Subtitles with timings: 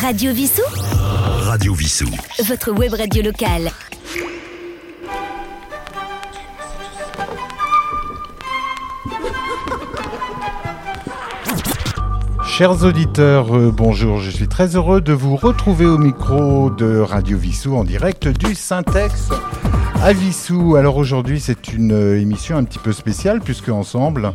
[0.00, 0.62] Radio Vissou
[1.42, 2.08] Radio Vissou.
[2.46, 3.70] Votre web radio locale.
[12.46, 17.36] Chers auditeurs, euh, bonjour, je suis très heureux de vous retrouver au micro de Radio
[17.36, 19.30] Vissou en direct du Syntex
[20.02, 20.76] à Vissou.
[20.76, 24.32] Alors aujourd'hui c'est une euh, émission un petit peu spéciale puisque ensemble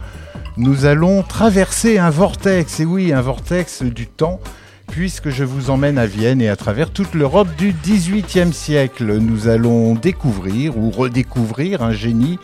[0.58, 4.40] nous allons traverser un vortex, et oui un vortex du temps
[4.88, 9.18] puisque je vous emmène à Vienne et à travers toute l'Europe du XVIIIe siècle.
[9.18, 12.40] Nous allons découvrir ou redécouvrir un génie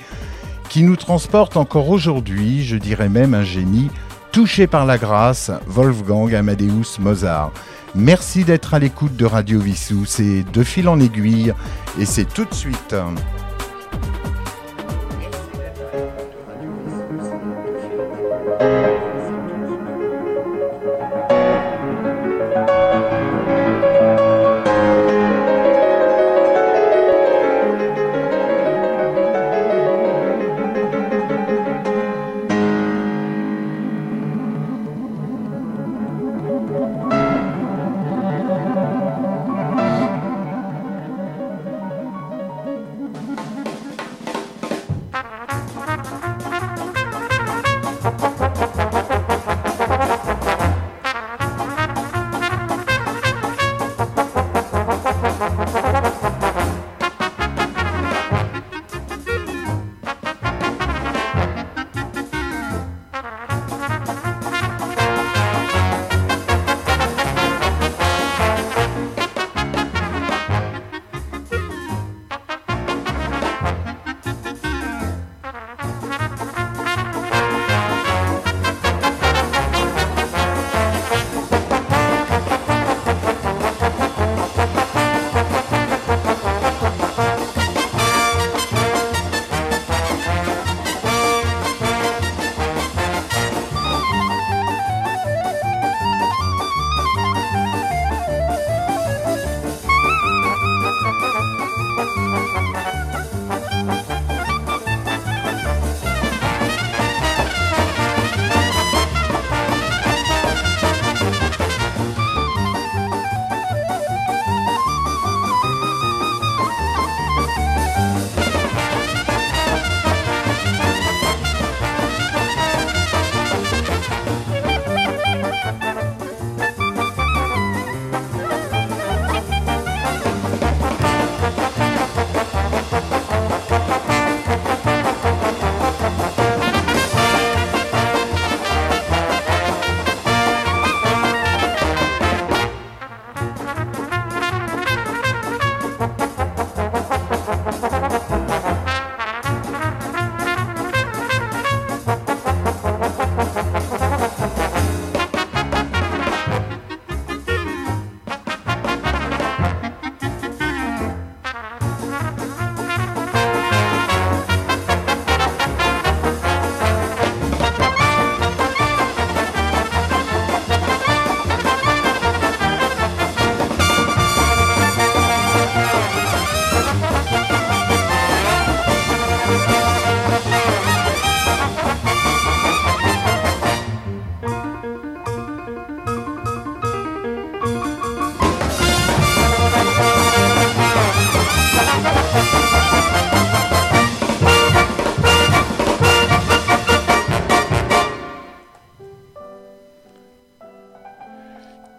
[0.69, 3.89] qui nous transporte encore aujourd'hui, je dirais même un génie
[4.31, 7.51] touché par la grâce, Wolfgang Amadeus Mozart.
[7.95, 11.53] Merci d'être à l'écoute de Radio Vissou, c'est de fil en aiguille
[11.99, 12.95] et c'est tout de suite.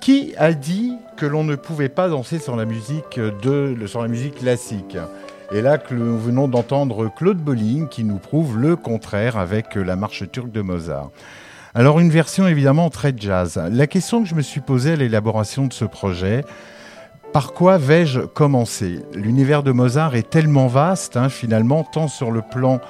[0.00, 4.36] Qui a dit que l'on ne pouvait pas danser sur la musique de, la musique
[4.36, 4.96] classique?
[5.52, 10.24] Et là, nous venons d'entendre Claude Bolling qui nous prouve le contraire avec la marche
[10.30, 11.10] turque de Mozart.
[11.74, 13.60] Alors une version évidemment très jazz.
[13.70, 16.44] La question que je me suis posée à l'élaboration de ce projet,
[17.34, 19.04] par quoi vais-je commencer?
[19.14, 22.80] L'univers de Mozart est tellement vaste, hein, finalement, tant sur le plan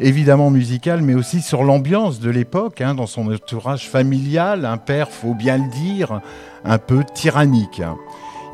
[0.00, 5.10] évidemment musical, mais aussi sur l'ambiance de l'époque, hein, dans son entourage familial, un père,
[5.10, 6.20] faut bien le dire,
[6.64, 7.82] un peu tyrannique.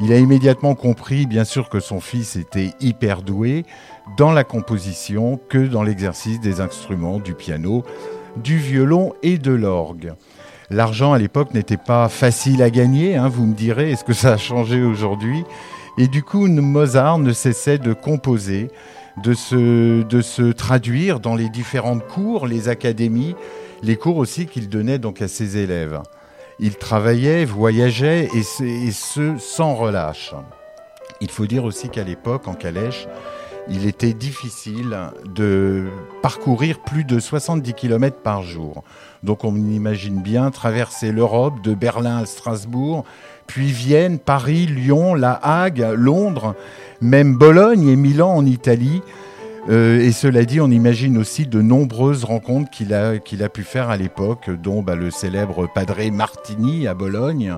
[0.02, 3.66] Il a immédiatement compris, bien sûr, que son fils était hyper doué
[4.16, 7.84] dans la composition que dans l'exercice des instruments, du piano,
[8.36, 10.14] du violon et de l'orgue.
[10.70, 14.34] L'argent à l'époque n'était pas facile à gagner, hein, vous me direz, est-ce que ça
[14.34, 15.44] a changé aujourd'hui?
[15.98, 18.68] Et du coup, Mozart ne cessait de composer,
[19.22, 23.34] de se, de se traduire dans les différentes cours, les académies,
[23.82, 26.00] les cours aussi qu'il donnait donc à ses élèves.
[26.58, 30.34] Il travaillait, voyageait et ce sans relâche.
[31.20, 33.06] Il faut dire aussi qu'à l'époque, en Calèche,
[33.68, 35.86] il était difficile de
[36.22, 38.82] parcourir plus de 70 km par jour.
[39.22, 43.04] Donc on imagine bien traverser l'Europe de Berlin à Strasbourg,
[43.50, 46.54] puis Vienne, Paris, Lyon, La Hague, Londres,
[47.00, 49.02] même Bologne et Milan en Italie.
[49.68, 53.18] Euh, et cela dit, on imagine aussi de nombreuses rencontres qu'il a,
[53.48, 57.56] pu faire à l'époque, dont bah, le célèbre Padre Martini à Bologne,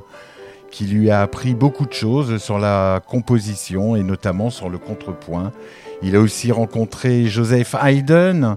[0.70, 5.52] qui lui a appris beaucoup de choses sur la composition et notamment sur le contrepoint.
[6.02, 8.56] Il a aussi rencontré Joseph Haydn,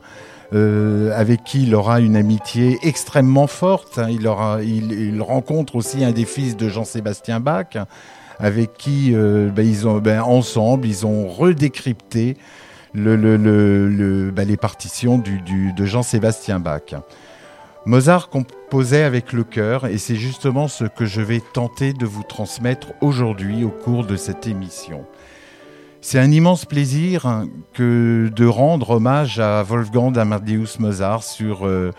[0.54, 4.00] euh, avec qui il aura une amitié extrêmement forte.
[4.10, 7.78] Il, aura, il, rencontre aussi un des fils de Jean-Sébastien Bach,
[8.40, 12.38] avec qui euh, ben, ben, ensemble, ils ont redécrypté
[12.94, 16.94] ben, les partitions de Jean-Sébastien Bach.
[17.86, 22.24] Mozart composait avec le cœur et c'est justement ce que je vais tenter de vous
[22.24, 25.06] transmettre aujourd'hui au cours de cette émission.
[26.08, 31.90] C'est un immense plaisir que de rendre hommage à Wolfgang Amadeus Mozart sur, euh,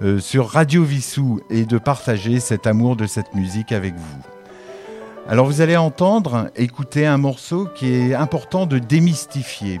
[0.00, 4.22] euh, sur Radio Vissou et de partager cet amour de cette musique avec vous.
[5.28, 9.78] Alors vous allez entendre, écouter un morceau qui est important de démystifier.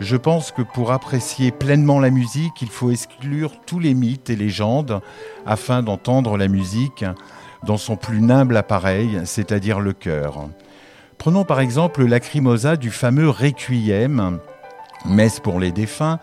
[0.00, 4.36] Je pense que pour apprécier pleinement la musique, il faut exclure tous les mythes et
[4.36, 5.00] légendes
[5.46, 7.04] afin d'entendre la musique
[7.64, 10.48] dans son plus nimble appareil, c'est-à-dire le cœur.
[11.18, 14.38] Prenons par exemple le lacrimosa du fameux Requiem,
[15.06, 16.20] messe pour les défunts.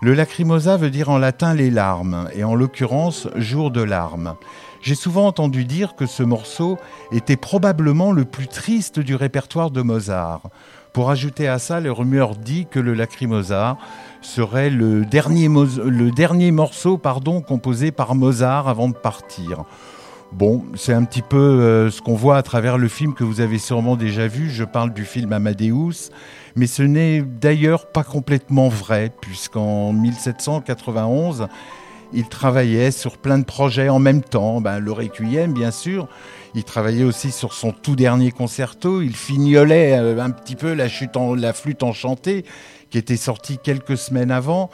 [0.00, 4.36] Le lacrimosa veut dire en latin les larmes, et en l'occurrence jour de larmes.
[4.80, 6.78] J'ai souvent entendu dire que ce morceau
[7.10, 10.42] était probablement le plus triste du répertoire de Mozart.
[10.92, 13.76] Pour ajouter à ça, les rumeurs dit que le lacrimosa
[14.22, 16.96] serait le dernier, le dernier morceau
[17.46, 19.64] composé par Mozart avant de partir.
[20.32, 23.40] Bon, c'est un petit peu euh, ce qu'on voit à travers le film que vous
[23.40, 24.50] avez sûrement déjà vu.
[24.50, 26.10] Je parle du film Amadeus,
[26.54, 31.48] mais ce n'est d'ailleurs pas complètement vrai, puisqu'en 1791,
[32.12, 34.60] il travaillait sur plein de projets en même temps.
[34.60, 36.08] Ben, le Requiem, bien sûr.
[36.54, 39.00] Il travaillait aussi sur son tout dernier concerto.
[39.00, 42.44] Il fignolait euh, un petit peu la, chute en, la flûte enchantée,
[42.90, 44.68] qui était sortie quelques semaines avant.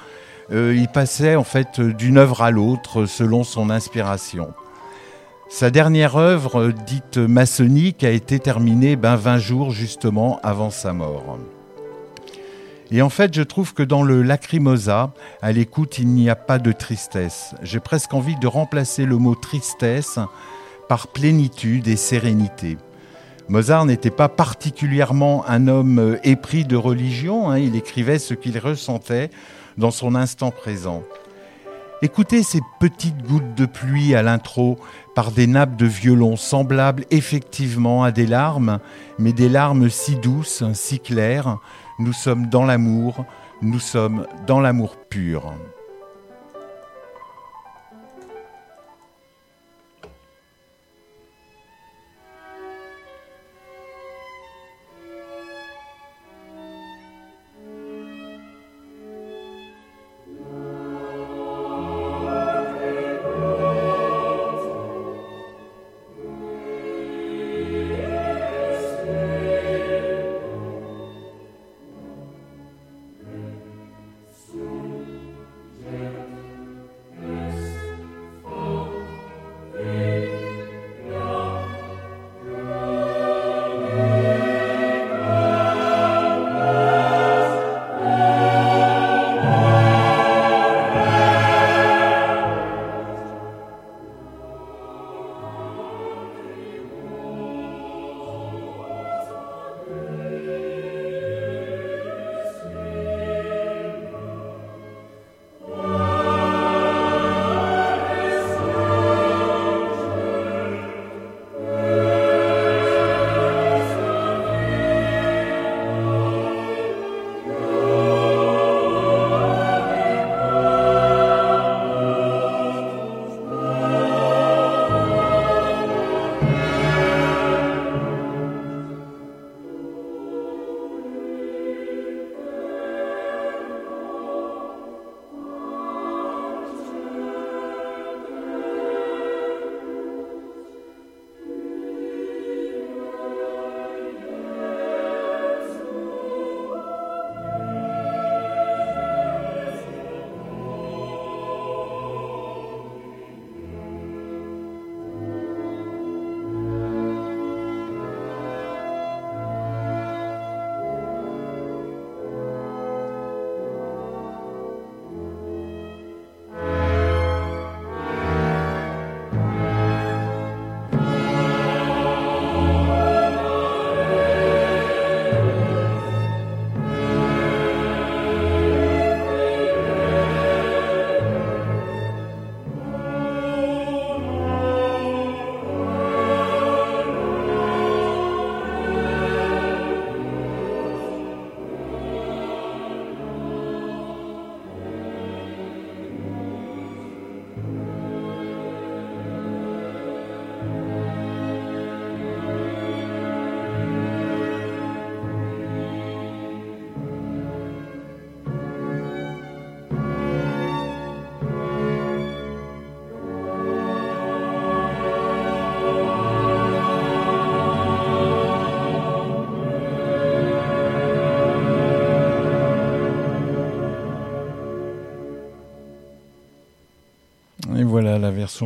[0.50, 4.52] Euh, il passait en fait d'une œuvre à l'autre selon son inspiration.
[5.48, 11.38] Sa dernière œuvre, dite maçonnique, a été terminée ben, 20 jours justement avant sa mort.
[12.90, 15.12] Et en fait, je trouve que dans le Lacrimosa,
[15.42, 17.54] à l'écoute, il n'y a pas de tristesse.
[17.62, 20.18] J'ai presque envie de remplacer le mot tristesse
[20.88, 22.78] par plénitude et sérénité.
[23.48, 27.58] Mozart n'était pas particulièrement un homme épris de religion, hein.
[27.58, 29.30] il écrivait ce qu'il ressentait
[29.76, 31.02] dans son instant présent.
[32.02, 34.78] Écoutez ces petites gouttes de pluie à l'intro
[35.14, 38.80] par des nappes de violon semblables effectivement à des larmes,
[39.18, 41.58] mais des larmes si douces, si claires.
[41.98, 43.24] Nous sommes dans l'amour,
[43.62, 45.54] nous sommes dans l'amour pur.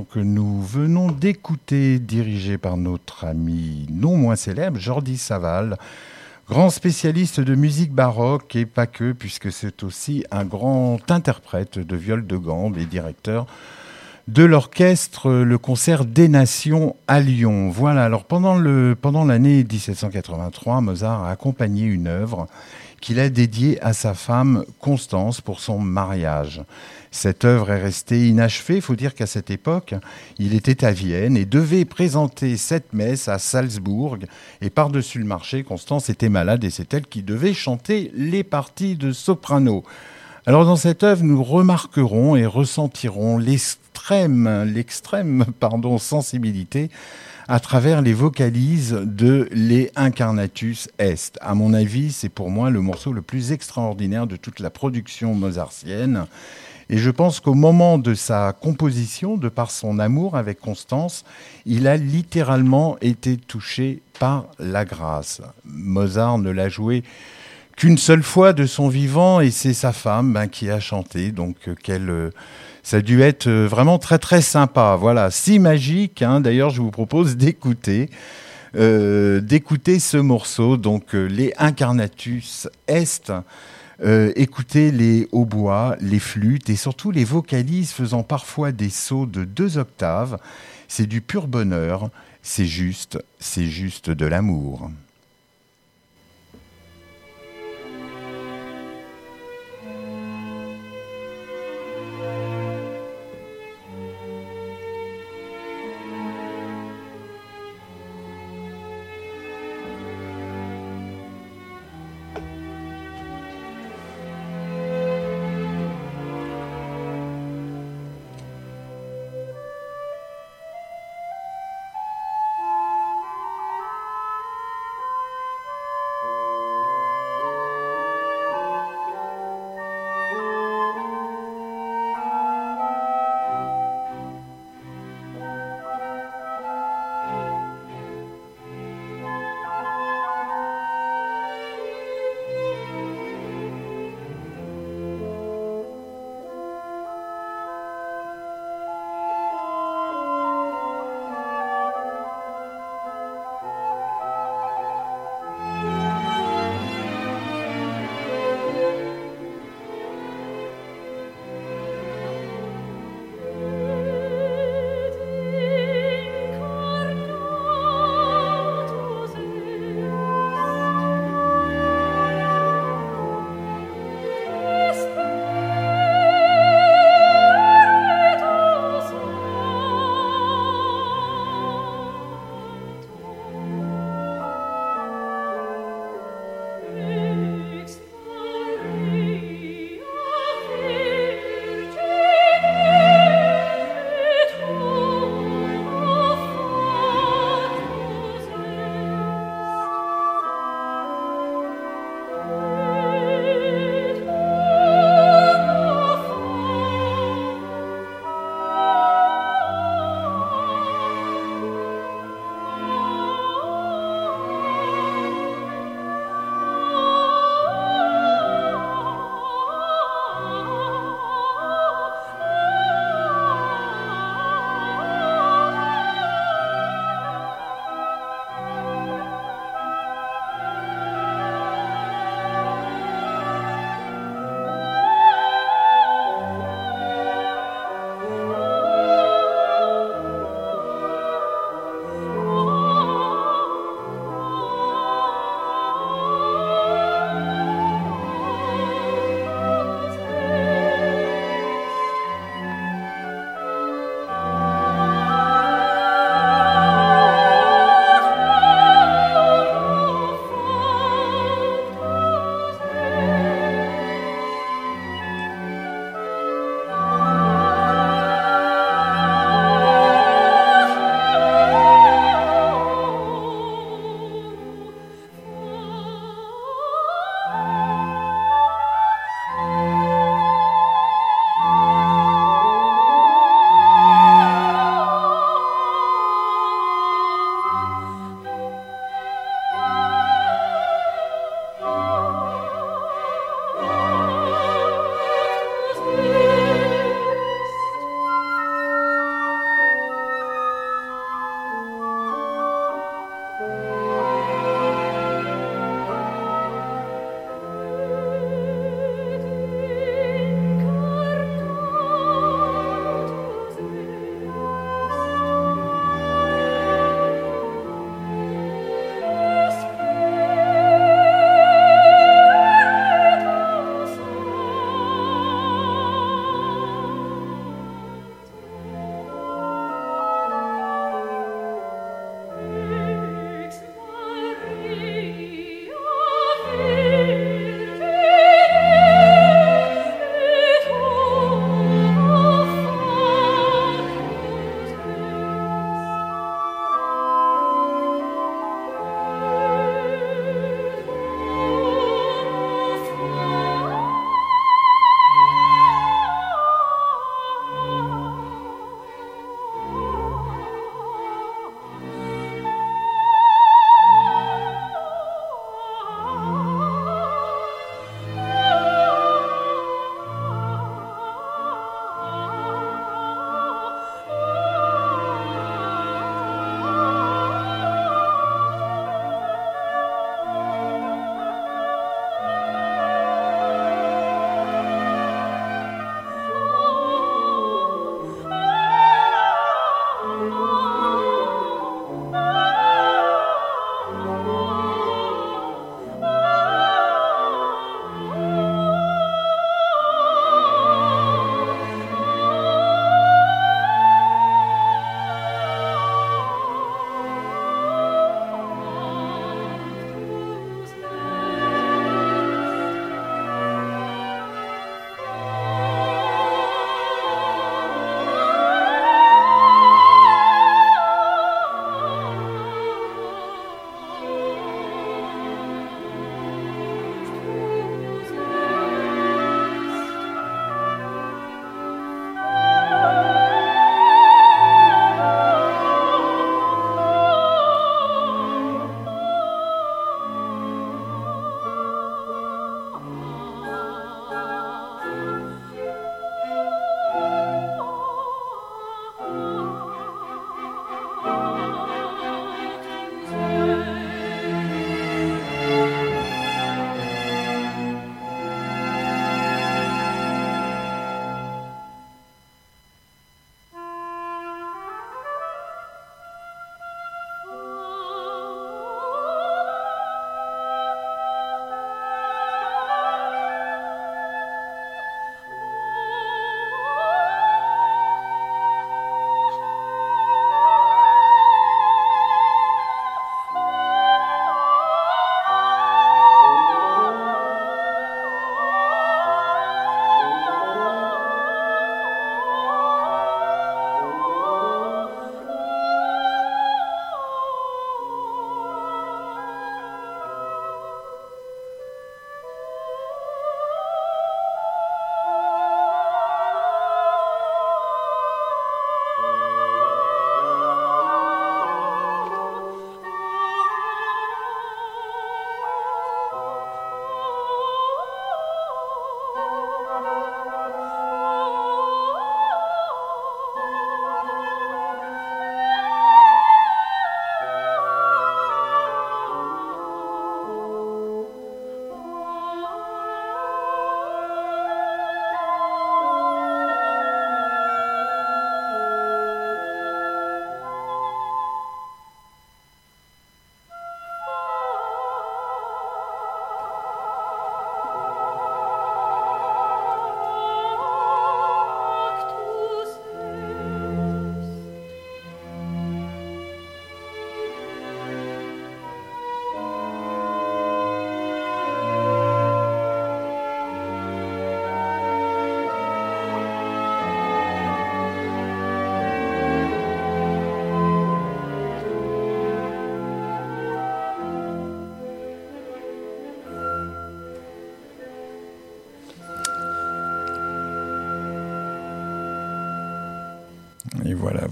[0.05, 5.79] Que nous venons d'écouter, dirigée par notre ami non moins célèbre, Jordi Saval,
[6.49, 11.97] grand spécialiste de musique baroque et pas que, puisque c'est aussi un grand interprète de
[11.97, 13.47] viol de gambe et directeur
[14.27, 17.71] de l'orchestre Le Concert des Nations à Lyon.
[17.71, 22.49] Voilà, alors pendant l'année pendant 1783, Mozart a accompagné une œuvre
[23.01, 26.63] qu'il a dédiée à sa femme Constance pour son mariage.
[27.11, 28.77] Cette œuvre est restée inachevée.
[28.77, 29.95] Il faut dire qu'à cette époque,
[30.39, 34.19] il était à Vienne et devait présenter cette messe à Salzbourg.
[34.61, 38.97] Et par-dessus le marché, Constance était malade et c'est elle qui devait chanter les parties
[38.97, 39.85] de soprano.
[40.47, 46.91] Alors dans cette œuvre, nous remarquerons et ressentirons l'extrême, l'extrême pardon, sensibilité
[47.49, 51.39] à travers les vocalises de Les Incarnatus Est.
[51.41, 55.35] À mon avis, c'est pour moi le morceau le plus extraordinaire de toute la production
[55.35, 56.27] mozartienne.
[56.91, 61.25] Et je pense qu'au moment de sa composition, de par son amour avec Constance,
[61.67, 65.43] il a littéralement été touché par la grâce.
[65.65, 67.03] Mozart ne l'a joué
[67.79, 71.31] qu'une seule fois de son vivant et c'est sa femme ben, qui a chanté.
[71.31, 72.31] Donc euh, euh,
[72.83, 74.97] ça a dû être euh, vraiment très très sympa.
[74.99, 76.23] Voilà, si magique.
[76.23, 76.41] Hein.
[76.41, 78.11] D'ailleurs, je vous propose d'écouter.
[78.75, 83.33] d'écouter ce morceau, donc les Incarnatus Est,
[84.05, 89.45] euh, écoutez les hautbois, les flûtes et surtout les vocalises faisant parfois des sauts de
[89.45, 90.39] deux octaves.
[90.87, 92.11] C'est du pur bonheur,
[92.43, 94.91] c'est juste, c'est juste de l'amour.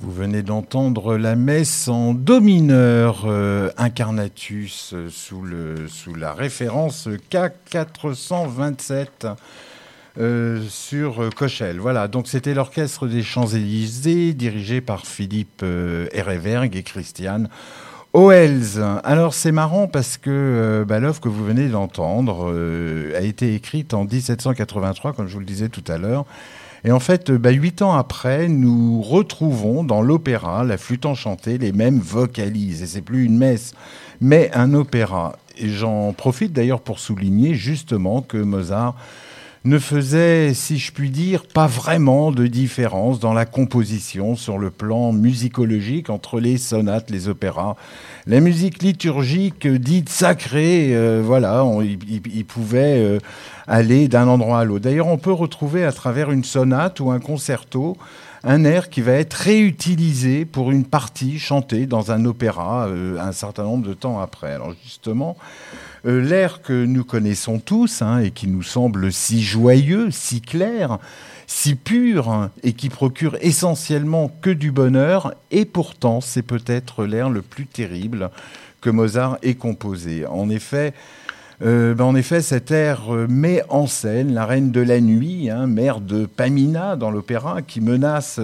[0.06, 6.32] Vous venez d'entendre la messe en do mineur, euh, Incarnatus, euh, sous, le, sous la
[6.32, 9.34] référence K427
[10.18, 11.80] euh, sur Cochelle.
[11.80, 15.64] Voilà, donc c'était l'orchestre des Champs-Élysées, dirigé par Philippe
[16.12, 17.48] Ereverg et Christiane
[18.12, 18.80] Oels.
[19.02, 22.54] Alors c'est marrant parce que bah, l'œuvre que vous venez d'entendre
[23.12, 26.26] a été écrite en 1783, comme je vous le disais tout à l'heure.
[26.84, 31.72] Et en fait, bah, huit ans après, nous retrouvons dans l'opéra, la flûte enchantée, les
[31.72, 32.82] mêmes vocalises.
[32.82, 33.74] Et c'est plus une messe,
[34.20, 35.36] mais un opéra.
[35.58, 38.94] Et j'en profite d'ailleurs pour souligner justement que Mozart
[39.66, 44.70] ne faisait, si je puis dire, pas vraiment de différence dans la composition sur le
[44.70, 47.74] plan musicologique entre les sonates, les opéras.
[48.26, 53.18] La musique liturgique dite sacrée, euh, voilà, il, pouvait euh,
[53.66, 54.84] aller d'un endroit à l'autre.
[54.84, 57.96] D'ailleurs, on peut retrouver à travers une sonate ou un concerto
[58.46, 63.32] un air qui va être réutilisé pour une partie chantée dans un opéra euh, un
[63.32, 64.52] certain nombre de temps après.
[64.52, 65.36] Alors justement,
[66.06, 70.98] euh, l'air que nous connaissons tous hein, et qui nous semble si joyeux, si clair,
[71.48, 77.42] si pur et qui procure essentiellement que du bonheur, et pourtant c'est peut-être l'air le
[77.42, 78.30] plus terrible
[78.80, 80.24] que Mozart ait composé.
[80.24, 80.94] En effet,
[81.62, 85.48] euh, ben, en effet, cet air euh, met en scène la reine de la nuit,
[85.48, 88.40] hein, mère de Pamina dans l'opéra, qui menace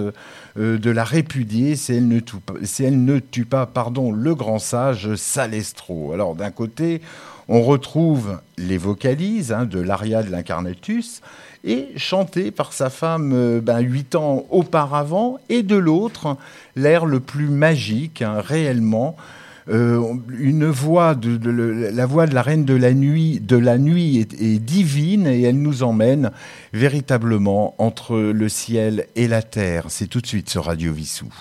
[0.57, 3.69] euh, de la répudier si elle ne tue pas,
[4.11, 6.13] le grand sage Salestro.
[6.13, 7.01] Alors d'un côté,
[7.47, 11.21] on retrouve les vocalises hein, de l'aria de l'Incarnatus,
[11.65, 16.35] et chanté par sa femme ben, huit ans auparavant, et de l'autre,
[16.75, 19.15] l'air le plus magique, hein, réellement,
[19.67, 24.59] une voix de, la voix de la reine de la nuit, de la nuit est,
[24.59, 26.31] divine et elle nous emmène
[26.73, 29.85] véritablement entre le ciel et la terre.
[29.89, 31.31] C'est tout de suite ce Radio Vissou.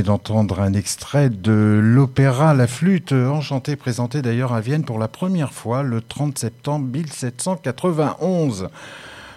[0.00, 5.52] D'entendre un extrait de l'opéra La Flûte enchantée, présenté d'ailleurs à Vienne pour la première
[5.52, 8.70] fois le 30 septembre 1791.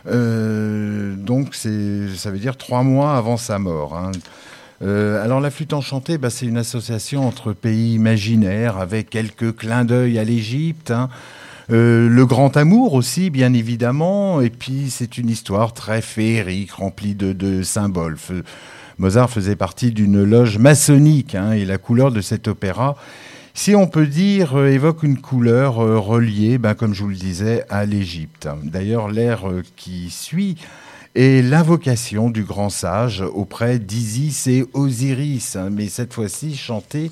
[0.07, 3.97] Euh, donc ça veut dire trois mois avant sa mort.
[3.97, 4.11] Hein.
[4.81, 9.85] Euh, alors la flûte enchantée, bah, c'est une association entre pays imaginaires avec quelques clins
[9.85, 10.91] d'œil à l'Égypte.
[10.91, 11.09] Hein.
[11.71, 17.15] Euh, le grand amour aussi, bien évidemment, et puis c'est une histoire très féerique, remplie
[17.15, 18.17] de, symboles.
[18.97, 22.95] Mozart faisait partie d'une loge maçonnique, hein, et la couleur de cet opéra,
[23.53, 27.63] si on peut dire, euh, évoque une couleur reliée, ben, comme je vous le disais,
[27.69, 28.49] à l'Égypte.
[28.63, 30.57] D'ailleurs, l'air qui suit
[31.15, 37.09] et l'invocation du grand sage auprès d'Isis et Osiris, hein, mais cette fois-ci chantée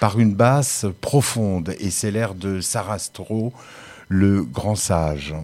[0.00, 3.52] par une basse profonde, et c'est l'air de Sarastro,
[4.08, 5.34] le grand sage.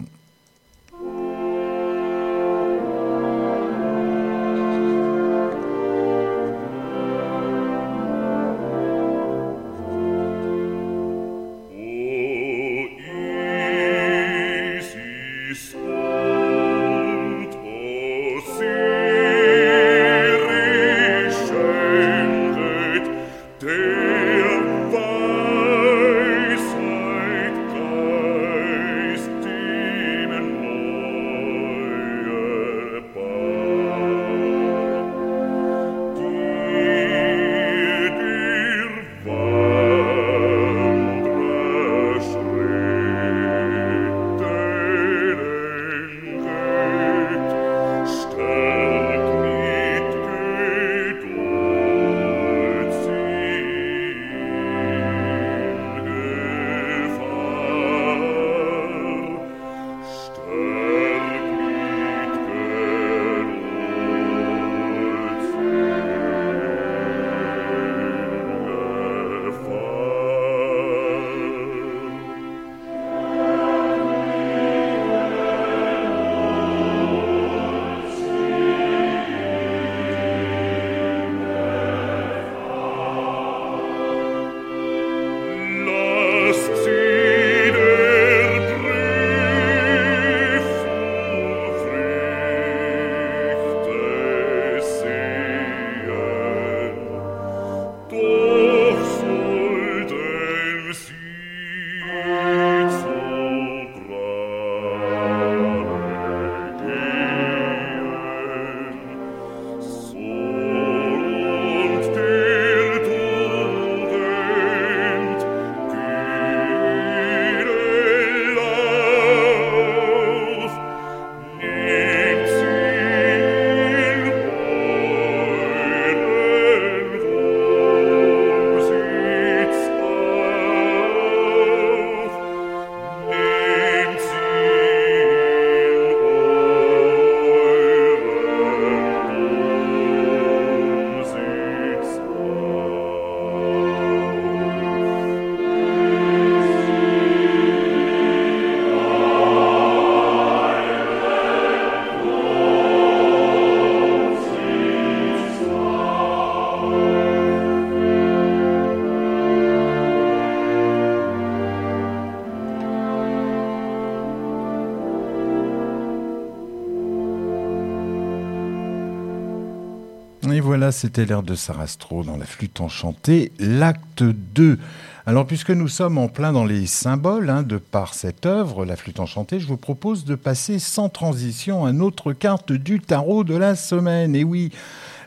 [170.91, 174.77] C'était l'air de Sarastro dans la flûte enchantée, l'acte 2.
[175.25, 178.95] Alors, puisque nous sommes en plein dans les symboles hein, de par cette œuvre, la
[178.95, 183.55] flûte enchantée, je vous propose de passer sans transition à notre carte du tarot de
[183.55, 184.35] la semaine.
[184.35, 184.71] Et oui,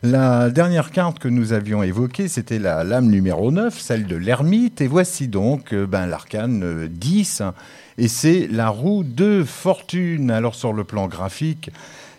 [0.03, 4.81] la dernière carte que nous avions évoquée, c'était la lame numéro 9, celle de l'ermite.
[4.81, 7.51] Et voici donc euh, ben, l'arcane 10, euh,
[7.97, 10.31] et c'est la roue de fortune.
[10.31, 11.71] Alors, sur le plan graphique,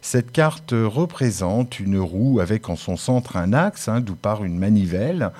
[0.02, 4.58] cette carte représente une roue avec en son centre un axe, hein, d'où part une
[4.58, 5.32] manivelle.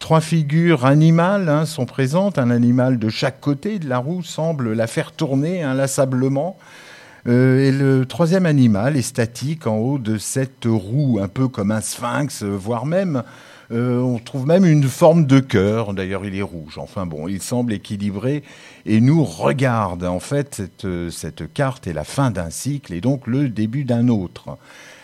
[0.00, 2.38] Trois figures animales hein, sont présentes.
[2.38, 6.56] Un animal de chaque côté de la roue semble la faire tourner inlassablement.
[7.28, 11.70] Euh, et le troisième animal est statique en haut de cette roue, un peu comme
[11.70, 13.22] un sphinx, voire même
[13.72, 15.94] euh, on trouve même une forme de cœur.
[15.94, 16.78] D'ailleurs, il est rouge.
[16.78, 18.42] Enfin bon, il semble équilibré
[18.84, 20.04] et nous regarde.
[20.04, 20.62] En fait,
[21.10, 24.58] cette, carte est la fin d'un cycle et donc le début d'un autre.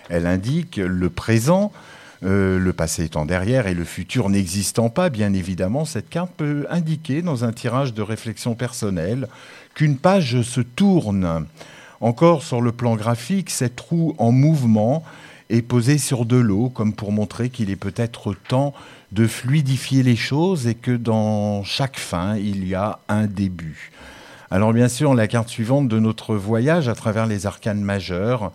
[0.09, 1.72] Elle indique le présent.
[2.24, 6.66] Euh, le passé étant derrière et le futur n'existant pas, bien évidemment, cette carte peut
[6.70, 9.29] indiquer dans un tirage de réflexion personnelle
[9.74, 11.46] qu'une page se tourne.
[12.00, 15.05] Encore sur le plan graphique, cette roue en mouvement
[15.50, 18.74] est posé sur de l'eau, comme pour montrer qu'il est peut-être temps
[19.12, 23.92] de fluidifier les choses et que dans chaque fin, il y a un début.
[24.50, 28.52] Alors bien sûr, la carte suivante de notre voyage à travers les arcanes majeures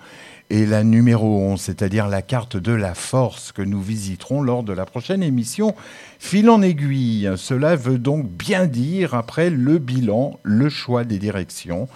[0.52, 4.74] est la numéro 11, c'est-à-dire la carte de la force que nous visiterons lors de
[4.74, 5.74] la prochaine émission
[6.20, 7.32] Fil en aiguille.
[7.38, 11.88] Cela veut donc bien dire, après le bilan, le choix des directions,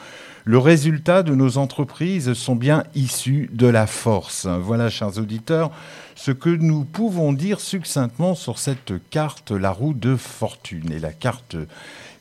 [0.46, 4.46] le résultat de nos entreprises sont bien issus de la force.
[4.46, 5.72] Voilà, chers auditeurs,
[6.16, 11.12] ce que nous pouvons dire succinctement sur cette carte, la roue de fortune et la
[11.12, 11.58] carte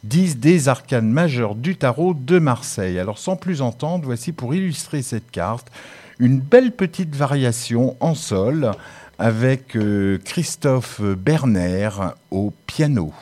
[0.03, 2.99] 10 des arcanes majeures du tarot de Marseille.
[2.99, 5.70] Alors sans plus entendre, voici pour illustrer cette carte
[6.18, 8.72] une belle petite variation en sol
[9.18, 11.90] avec euh, Christophe Berner
[12.31, 13.12] au piano.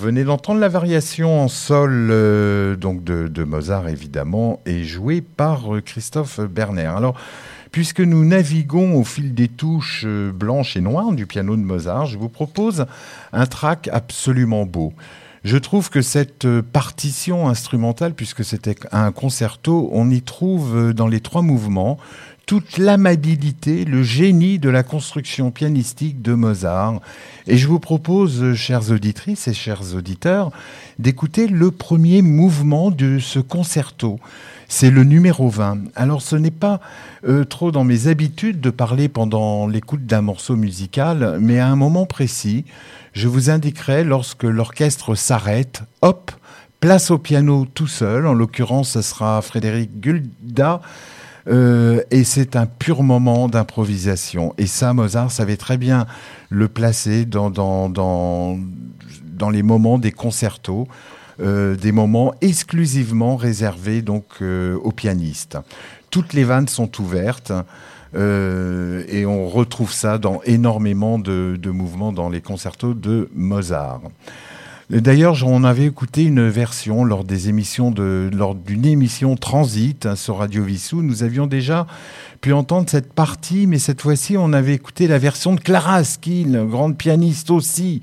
[0.00, 5.82] Venez d'entendre la variation en sol euh, donc de, Mozart évidemment et jouée par euh,
[5.82, 6.86] Christophe Berner.
[6.86, 7.16] Alors,
[7.70, 12.06] puisque nous naviguons au fil des touches euh, blanches et noires du piano de Mozart,
[12.06, 12.86] je vous propose
[13.32, 14.94] un track absolument beau.
[15.44, 21.20] Je trouve que cette partition instrumentale, puisque c'était un concerto, on y trouve dans les
[21.20, 21.96] trois mouvements
[22.50, 27.00] toute l'amabilité, le génie de la construction pianistique de Mozart.
[27.46, 30.50] Et je vous propose, chères auditrices et chers auditeurs,
[30.98, 34.18] d'écouter le premier mouvement de ce concerto.
[34.66, 35.78] C'est le numéro 20.
[35.94, 36.80] Alors ce n'est pas
[37.24, 41.76] euh, trop dans mes habitudes de parler pendant l'écoute d'un morceau musical, mais à un
[41.76, 42.64] moment précis,
[43.12, 46.32] je vous indiquerai lorsque l'orchestre s'arrête, hop,
[46.80, 50.80] place au piano tout seul, en l'occurrence ce sera Frédéric Gulda,
[51.48, 54.54] euh, et c'est un pur moment d'improvisation.
[54.58, 56.06] Et ça, Mozart savait très bien
[56.48, 58.58] le placer dans, dans, dans,
[59.24, 60.86] dans les moments des concertos.
[61.40, 65.56] Euh, des moments exclusivement réservés donc euh, aux pianistes.
[66.10, 67.52] Toutes les vannes sont ouvertes
[68.12, 74.00] et on retrouve ça dans énormément de, de mouvements dans les concertos de Mozart.
[74.90, 81.00] D'ailleurs, on avait écouté une version lors d'une émission Transit hein, sur Radio Vissou.
[81.00, 81.86] Nous avions déjà
[82.40, 86.66] pu entendre cette partie, mais cette fois-ci, on avait écouté la version de Clara Askill,
[86.68, 88.02] grande pianiste aussi.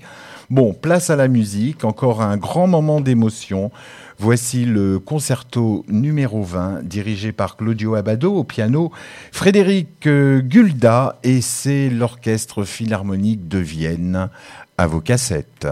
[0.49, 3.69] Bon, place à la musique, encore un grand moment d'émotion.
[4.17, 8.93] Voici le concerto numéro 20, dirigé par Claudio Abado au piano,
[9.33, 14.29] Frédéric euh, Gulda, et c'est l'Orchestre Philharmonique de Vienne
[14.77, 15.67] à vos cassettes.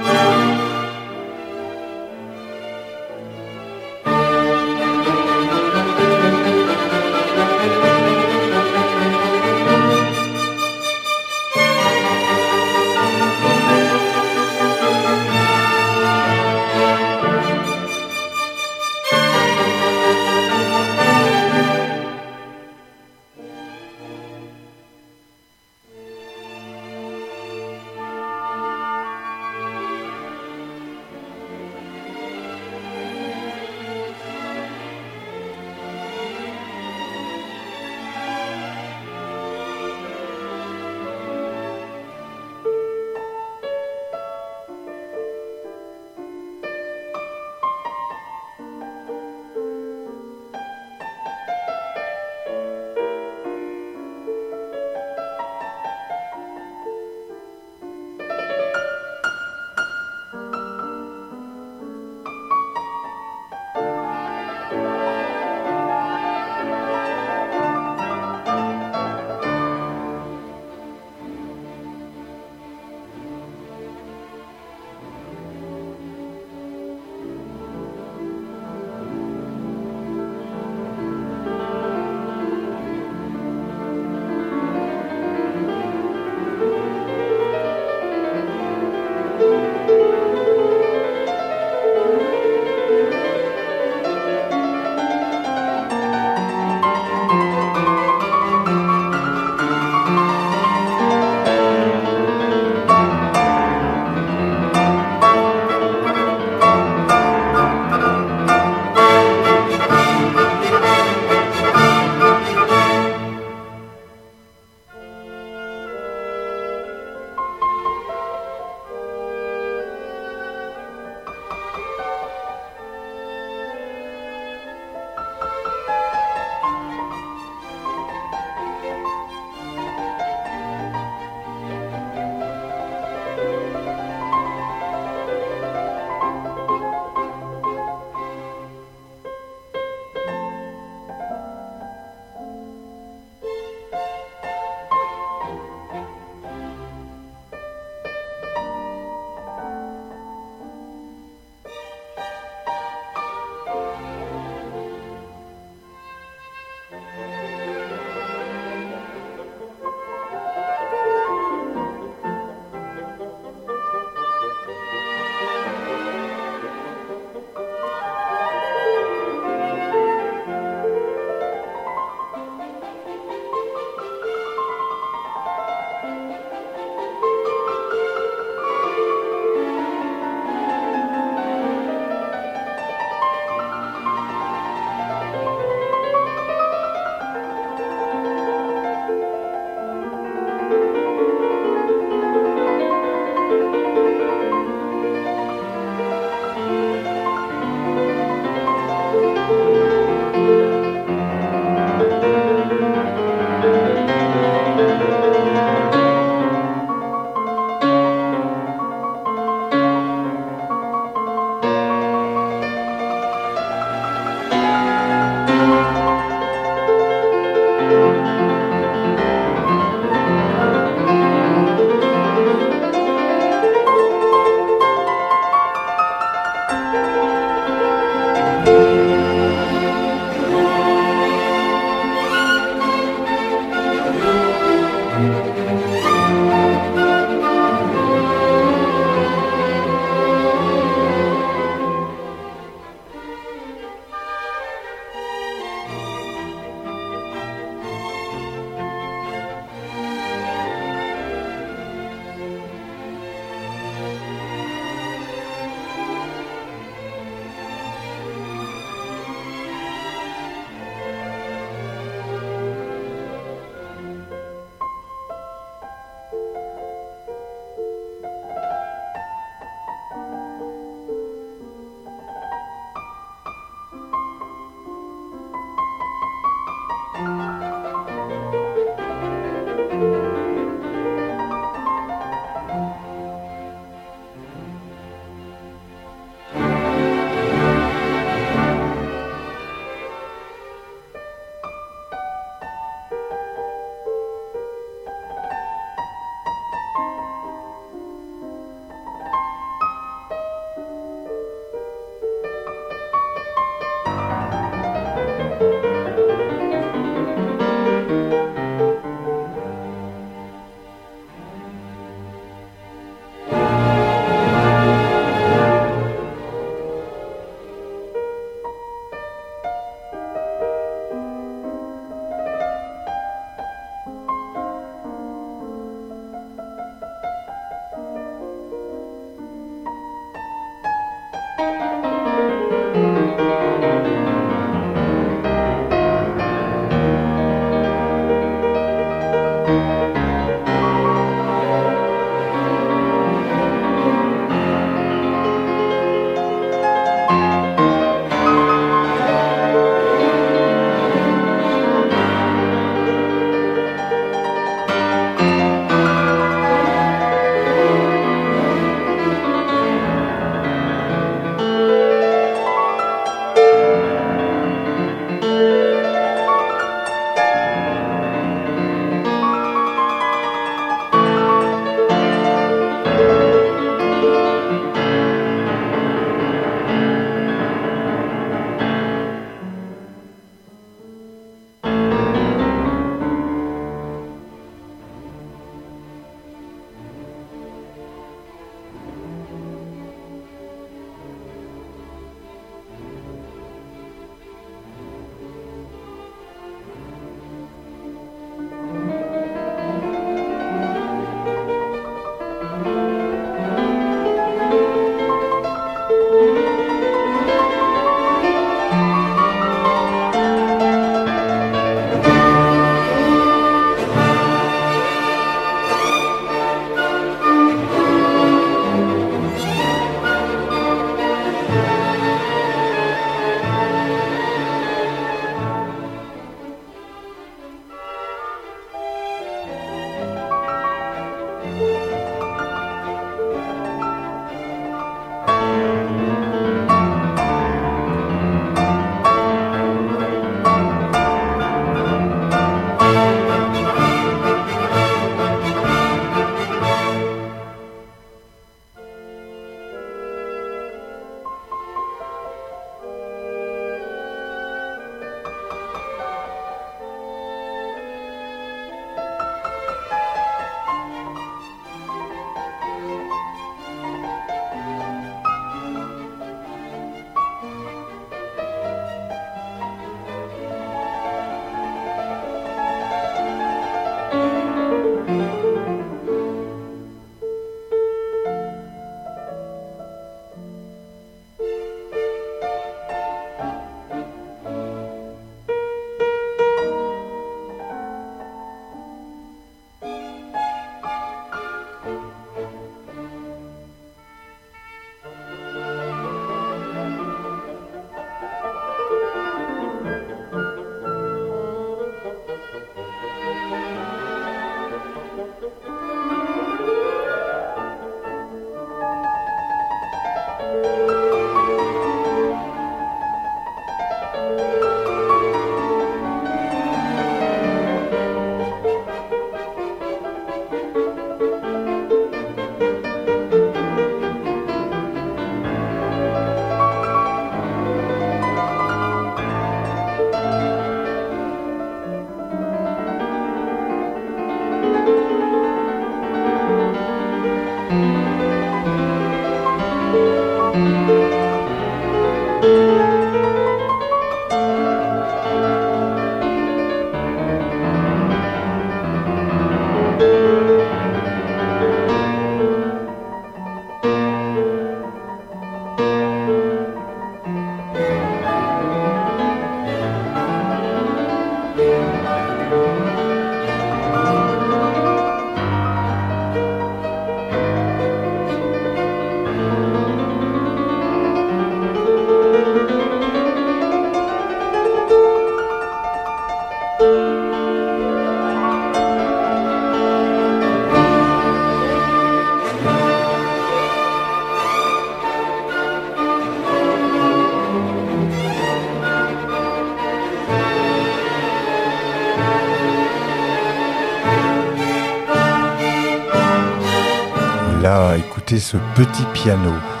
[598.59, 600.00] Ce petit piano.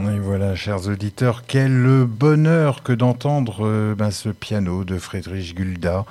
[0.00, 6.04] Et voilà, chers auditeurs, quel bonheur que d'entendre euh, ben, ce piano de Friedrich Gulda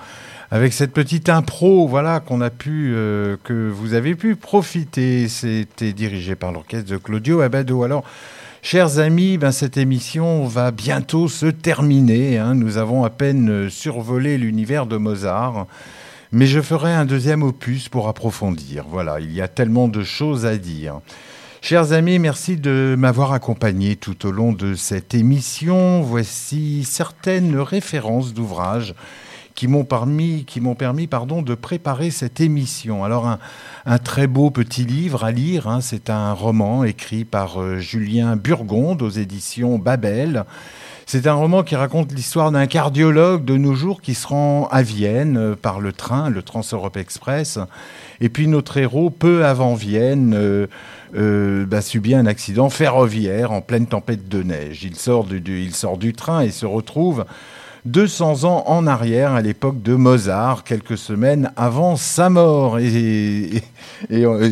[0.52, 5.30] avec cette petite impro, voilà, qu'on a pu, euh, que vous avez pu profiter.
[5.30, 7.84] C'était dirigé par l'orchestre de Claudio Abado.
[7.84, 8.04] Alors,
[8.62, 12.38] chers amis, ben, cette émission va bientôt se terminer.
[12.38, 12.56] Hein.
[12.56, 15.66] Nous avons à peine survolé l'univers de Mozart.
[16.34, 18.84] Mais je ferai un deuxième opus pour approfondir.
[18.90, 21.00] Voilà, il y a tellement de choses à dire.
[21.62, 26.02] Chers amis, merci de m'avoir accompagné tout au long de cette émission.
[26.02, 28.94] Voici certaines références d'ouvrages
[29.56, 33.04] qui m'ont permis, de préparer cette émission.
[33.04, 33.38] Alors,
[33.86, 35.82] un, très beau petit livre à lire, hein.
[35.82, 40.46] c'est un roman écrit par euh, Julien Burgonde aux éditions Babel.
[41.10, 44.82] C'est un roman qui raconte l'histoire d'un cardiologue de nos jours qui se rend à
[44.82, 47.60] Vienne euh, par le train, le Trans-Europe Express.
[48.20, 50.68] Et puis notre héros, peu avant Vienne, euh,
[51.16, 54.84] euh, bah, subit un accident ferroviaire en pleine tempête de neige.
[54.84, 57.24] Il sort du, train et se retrouve
[57.86, 62.80] 200 ans en arrière, à l'époque de Mozart, quelques semaines avant sa mort.
[62.80, 63.64] Et,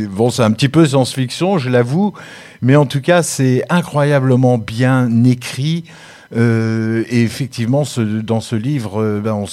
[0.09, 2.13] bon, c'est un petit peu science-fiction, je l'avoue,
[2.61, 5.83] mais en tout cas, c'est incroyablement bien écrit.
[6.35, 9.45] Et effectivement, dans ce livre, ben,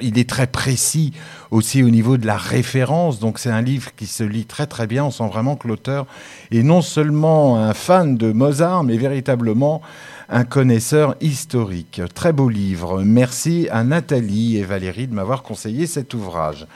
[0.00, 1.12] il est très précis
[1.50, 3.18] aussi au niveau de la référence.
[3.18, 5.04] Donc c'est un livre qui se lit très très bien.
[5.04, 6.06] On sent vraiment que l'auteur
[6.50, 9.80] est non seulement un fan de Mozart, mais véritablement
[10.28, 12.00] un connaisseur historique.
[12.14, 13.02] Très beau livre.
[13.02, 16.66] Merci à Nathalie et Valérie de m'avoir conseillé cet ouvrage.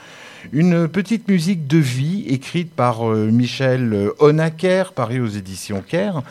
[0.53, 6.21] Une petite musique de vie écrite par euh, Michel Honaker, paru aux éditions Caire.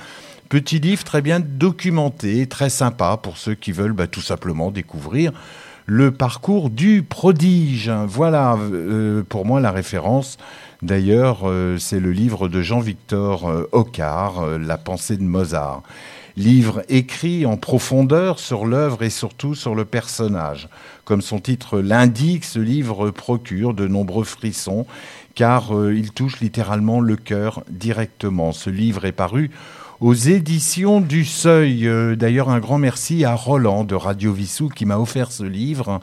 [0.48, 5.32] Petit livre très bien documenté, très sympa pour ceux qui veulent bah, tout simplement découvrir
[5.86, 7.90] le parcours du prodige.
[8.06, 10.38] Voilà euh, pour moi la référence.
[10.82, 15.82] D'ailleurs, euh, c'est le livre de Jean-Victor Ocar, La pensée de Mozart
[16.36, 20.68] livre écrit en profondeur sur l'œuvre et surtout sur le personnage.
[21.04, 24.86] Comme son titre l'indique, ce livre procure de nombreux frissons
[25.34, 28.52] car euh, il touche littéralement le cœur directement.
[28.52, 29.50] Ce livre est paru
[30.00, 31.86] aux éditions du Seuil.
[31.86, 36.00] Euh, d'ailleurs, un grand merci à Roland de Radio Vissou qui m'a offert ce livre.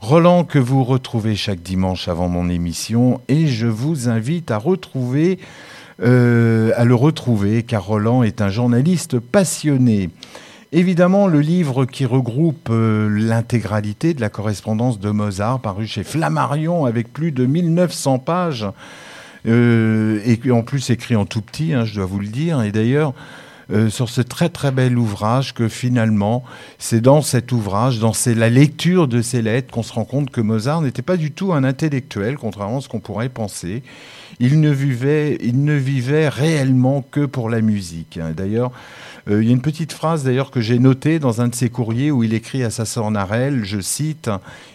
[0.00, 5.38] Roland que vous retrouvez chaque dimanche avant mon émission et je vous invite à retrouver
[6.02, 10.10] euh, à le retrouver, car Roland est un journaliste passionné.
[10.72, 16.86] Évidemment, le livre qui regroupe euh, l'intégralité de la correspondance de Mozart, paru chez Flammarion
[16.86, 18.66] avec plus de 1900 pages,
[19.46, 22.62] euh, et en plus écrit en tout petit, hein, je dois vous le dire.
[22.62, 23.14] Et d'ailleurs,
[23.88, 26.44] sur ce très très bel ouvrage que finalement,
[26.78, 30.42] c'est dans cet ouvrage, dans la lecture de ces lettres, qu'on se rend compte que
[30.42, 33.82] Mozart n'était pas du tout un intellectuel, contrairement à ce qu'on pourrait penser.
[34.40, 38.18] Il ne vivait, il ne vivait réellement que pour la musique.
[38.18, 38.32] Hein.
[38.36, 41.54] D'ailleurs, euh, il y a une petite phrase d'ailleurs que j'ai notée dans un de
[41.54, 44.30] ses courriers où il écrit à sa sœur Narelle, je cite,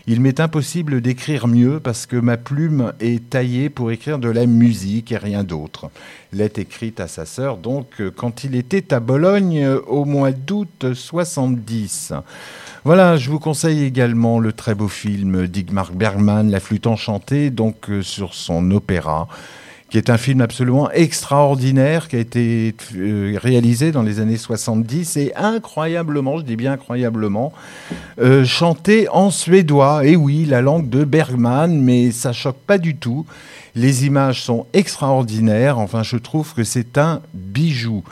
[0.07, 4.45] Il m'est impossible d'écrire mieux parce que ma plume est taillée pour écrire de la
[4.45, 5.89] musique et rien d'autre.
[6.31, 10.31] Lettre écrite à sa sœur, donc, euh, quand il était à Bologne euh, au mois
[10.31, 12.13] d'août 70.
[12.85, 17.89] Voilà, je vous conseille également le très beau film d'Igmar Bergman, La flûte enchantée, donc
[18.01, 19.27] sur son opéra
[19.89, 25.15] qui est un film absolument extraordinaire, qui a été euh, réalisé dans les années 70
[25.17, 27.53] et incroyablement, je dis bien incroyablement,
[28.19, 30.05] euh, chanté en suédois.
[30.05, 33.25] Et oui, la langue de Bergman, mais ça choque pas du tout.
[33.75, 35.79] Les images sont extraordinaires.
[35.79, 38.03] Enfin, je trouve que c'est un bijou.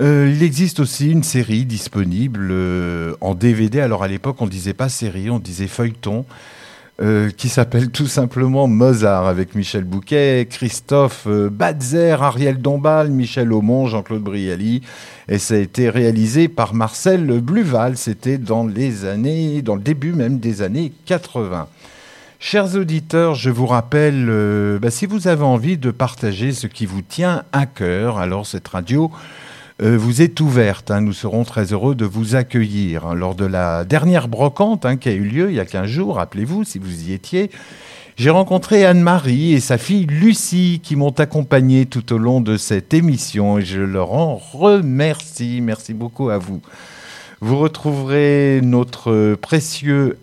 [0.00, 2.52] Euh, il existe aussi une série disponible
[3.20, 3.80] en DVD.
[3.80, 6.24] Alors à l'époque, on disait pas série, on disait feuilleton.
[7.00, 13.52] Euh, qui s'appelle tout simplement Mozart, avec Michel Bouquet, Christophe euh, Badzer, Ariel Dombal, Michel
[13.52, 14.82] Aumont, Jean-Claude Brialy.
[15.28, 17.96] Et ça a été réalisé par Marcel Bluval.
[17.96, 21.68] C'était dans les années, dans le début même des années 80.
[22.40, 26.84] Chers auditeurs, je vous rappelle, euh, bah, si vous avez envie de partager ce qui
[26.84, 29.12] vous tient à cœur, alors cette radio
[29.80, 30.90] euh, vous êtes ouverte.
[30.90, 31.02] Hein.
[31.02, 33.14] nous serons très heureux de vous accueillir.
[33.14, 36.16] Lors de la dernière brocante hein, qui a eu lieu il y a 15 jours,
[36.16, 37.50] rappelez-vous, si vous y étiez,
[38.16, 42.92] j'ai rencontré Anne-Marie et sa fille Lucie qui m'ont accompagné tout au long de cette
[42.92, 45.60] émission et je leur en remercie.
[45.62, 46.60] Merci beaucoup à vous.
[47.40, 50.18] Vous retrouverez notre précieux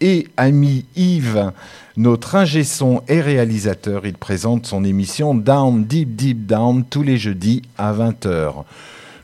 [0.00, 1.50] et ami Yves,
[1.96, 4.06] notre ingé son et réalisateur.
[4.06, 8.62] Il présente son émission Down, Deep, Deep Down tous les jeudis à 20h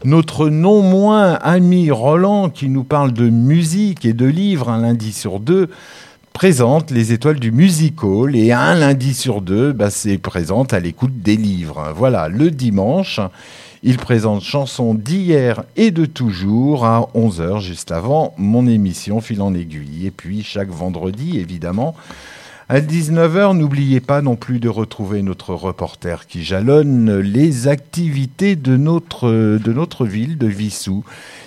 [0.05, 5.13] notre non moins ami Roland, qui nous parle de musique et de livres un lundi
[5.13, 5.69] sur deux,
[6.33, 10.79] présente les étoiles du music hall et un lundi sur deux, bah, c'est présente à
[10.79, 11.93] l'écoute des livres.
[11.97, 13.21] Voilà, le dimanche,
[13.83, 19.53] il présente chansons d'hier et de toujours à 11h, juste avant mon émission Fil en
[19.53, 20.07] aiguille.
[20.07, 21.97] Et puis chaque vendredi, évidemment,
[22.71, 28.77] à 19h, n'oubliez pas non plus de retrouver notre reporter qui jalonne les activités de
[28.77, 31.03] notre, de notre ville, de Vissou.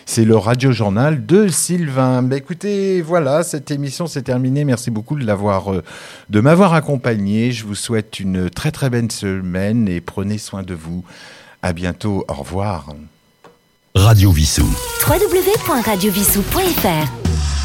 [0.07, 2.23] C'est le radio-journal de Sylvain.
[2.23, 4.65] Bah, écoutez, voilà, cette émission s'est terminée.
[4.65, 5.83] Merci beaucoup de, l'avoir, euh,
[6.31, 7.51] de m'avoir accompagné.
[7.51, 11.03] Je vous souhaite une très très belle semaine et prenez soin de vous.
[11.61, 12.25] À bientôt.
[12.29, 12.87] Au revoir.
[13.93, 14.65] Radio Vissou.
[15.07, 17.60] www.radiovissou.fr